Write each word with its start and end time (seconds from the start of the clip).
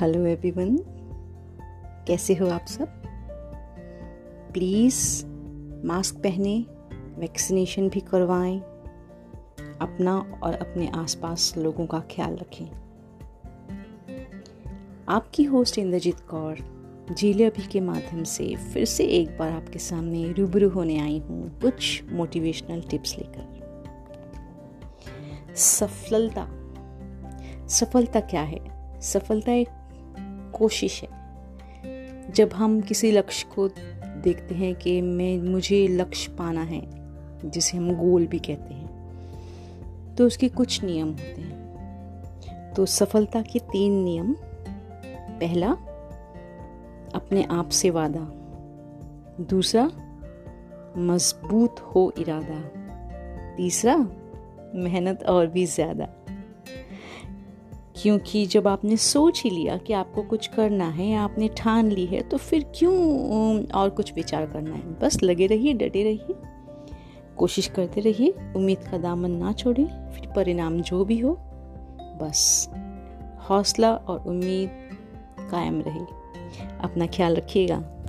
Hello 0.00 0.26
everyone, 0.26 0.76
कैसे 2.06 2.34
हो 2.34 2.46
आप 2.46 2.66
सब? 2.66 2.88
प्लीज़ 4.52 5.26
मास्क 5.86 6.14
पहने, 6.14 6.66
वैक्सीनेशन 7.18 7.88
भी 7.88 8.00
करवाएँ, 8.00 8.60
अपना 9.80 10.40
और 10.42 10.54
अपने 10.54 10.88
आसपास 10.88 11.54
लोगों 11.58 11.86
का 11.86 12.00
ख्याल 12.00 12.36
रखें। 12.36 12.66
आपकी 15.08 15.44
होस्ट 15.44 15.78
इंद्रजीत 15.78 16.20
कौर 16.20 16.56
जीले 17.18 17.44
अभी 17.44 17.66
के 17.66 17.80
माध्यम 17.80 18.24
से 18.24 18.56
फिर 18.56 18.84
से 18.84 19.04
एक 19.04 19.38
बार 19.38 19.52
आपके 19.52 19.78
सामने 19.78 20.32
रूबरू 20.32 20.68
होने 20.68 20.98
आई 20.98 21.18
हूँ 21.18 21.60
कुछ 21.60 22.04
मोटिवेशनल 22.12 22.82
टिप्स 22.82 23.18
लेकर। 23.18 23.60
सफलता। 25.56 26.48
सफलता 27.68 28.20
क्या 28.20 28.42
है? 28.42 28.80
सफलता 29.00 29.52
एक 29.52 29.68
कोशिश 30.60 31.02
है। 31.02 32.32
जब 32.32 32.52
हम 32.52 32.80
किसी 32.80 33.10
लक्ष्य 33.12 33.48
को 33.54 33.68
देखते 34.22 34.54
हैं 34.54 34.74
कि 34.74 35.00
मैं, 35.02 35.38
मुझे 35.42 35.86
लक्ष्य 35.88 36.32
पाना 36.32 36.62
है, 36.62 36.82
जिसे 37.44 37.76
हम 37.76 37.94
गोल 37.96 38.26
भी 38.26 38.38
कहते 38.38 38.74
हैं 38.74 40.14
तो 40.16 40.26
उसके 40.26 40.48
कुछ 40.48 40.82
नियम 40.84 41.08
होते 41.08 41.40
हैं। 41.40 42.72
तो 42.74 42.86
सफलता 42.86 43.40
के 43.42 43.58
तीन 43.58 43.92
नियम। 44.04 44.34
पहला, 45.40 45.70
अपने 47.14 47.42
आप 47.50 47.68
से 47.68 47.90
वादा। 47.90 48.26
दूसरा, 49.50 49.84
मज़बूत 50.98 51.80
हो 51.80 52.12
इरादा। 52.18 52.60
तीसरा, 53.56 53.96
मेहनत 54.74 55.22
और 55.22 55.46
भी 55.46 55.64
ज़्यादा। 55.66 56.08
क्योंकि 58.02 58.46
जब 58.46 58.68
आपने 58.68 58.96
सोच 58.96 59.42
ही 59.42 59.50
लिया 59.50 59.76
कि 59.76 59.92
आपको 59.92 60.22
कुछ 60.22 60.46
करना 60.46 60.88
है 60.88 61.06
या 61.06 61.22
आपने 61.22 61.48
ठान 61.48 61.90
ली 61.90 62.06
है 62.06 62.20
तो 62.20 62.36
फिर 62.36 62.64
क्यों 62.74 63.64
और 63.66 63.90
कुछ 63.90 64.14
विचार 64.14 64.46
करना 64.46 64.74
है? 64.74 64.98
बस 65.00 65.22
लगे 65.22 65.46
रहिए, 65.46 65.72
डटे 65.72 66.04
रहिए, 66.04 66.34
कोशिश 67.36 67.66
करते 67.66 68.00
रहिए, 68.00 68.34
उम्मीद 68.56 68.78
का 68.78 68.98
दामन 68.98 69.30
ना 69.30 69.52
छोड़े, 69.52 69.84
फिर 69.84 70.32
परिणाम 70.36 70.80
जो 70.80 71.04
भी 71.04 71.18
हो, 71.18 71.34
बस 72.22 72.68
हौसला 73.50 73.94
और 73.94 74.24
उम्मीद 74.26 74.70
कायम 75.50 75.80
रहे। 75.80 76.00
अपना 76.80 77.06
ख्याल 77.06 77.36
रखिएगा। 77.36 77.99